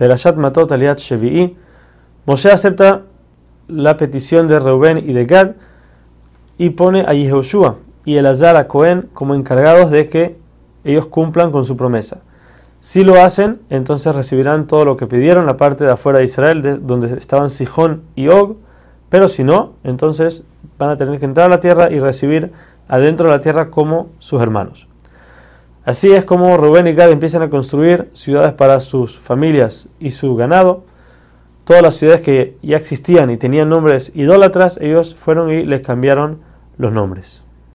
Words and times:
Perashat 0.00 0.36
Matot 0.36 0.72
Aliat 0.72 0.98
Shevi'i, 0.98 1.54
Moshe 2.24 2.50
acepta 2.50 3.02
la 3.68 3.98
petición 3.98 4.48
de 4.48 4.58
Reuben 4.58 4.96
y 4.96 5.12
de 5.12 5.26
Gad 5.26 5.50
y 6.56 6.70
pone 6.70 7.04
a 7.06 7.12
Yehoshua 7.12 7.76
y 8.06 8.16
Elazar 8.16 8.56
a 8.56 8.66
Cohen 8.66 9.10
como 9.12 9.34
encargados 9.34 9.90
de 9.90 10.08
que 10.08 10.38
ellos 10.84 11.04
cumplan 11.04 11.52
con 11.52 11.66
su 11.66 11.76
promesa. 11.76 12.22
Si 12.80 13.04
lo 13.04 13.20
hacen, 13.22 13.60
entonces 13.68 14.14
recibirán 14.14 14.66
todo 14.66 14.86
lo 14.86 14.96
que 14.96 15.06
pidieron, 15.06 15.44
la 15.44 15.58
parte 15.58 15.84
de 15.84 15.90
afuera 15.90 16.20
de 16.20 16.24
Israel, 16.24 16.80
donde 16.86 17.18
estaban 17.18 17.50
Sijón 17.50 18.00
y 18.16 18.28
Og, 18.28 18.56
pero 19.10 19.28
si 19.28 19.44
no, 19.44 19.74
entonces 19.84 20.44
van 20.78 20.88
a 20.88 20.96
tener 20.96 21.18
que 21.18 21.26
entrar 21.26 21.44
a 21.44 21.50
la 21.50 21.60
tierra 21.60 21.90
y 21.90 22.00
recibir 22.00 22.52
adentro 22.88 23.26
de 23.26 23.32
la 23.32 23.42
tierra 23.42 23.70
como 23.70 24.08
sus 24.18 24.40
hermanos. 24.40 24.88
Así 25.84 26.12
es 26.12 26.24
como 26.24 26.56
Rubén 26.56 26.86
y 26.86 26.92
Gad 26.92 27.10
empiezan 27.10 27.42
a 27.42 27.50
construir 27.50 28.10
ciudades 28.12 28.52
para 28.52 28.80
sus 28.80 29.18
familias 29.18 29.88
y 29.98 30.10
su 30.10 30.36
ganado. 30.36 30.84
Todas 31.64 31.82
las 31.82 31.94
ciudades 31.94 32.20
que 32.20 32.56
ya 32.62 32.76
existían 32.76 33.30
y 33.30 33.38
tenían 33.38 33.68
nombres 33.70 34.12
idólatras, 34.14 34.78
ellos 34.80 35.14
fueron 35.14 35.50
y 35.50 35.64
les 35.64 35.80
cambiaron 35.80 36.40
los 36.76 36.92
nombres. 36.92 37.42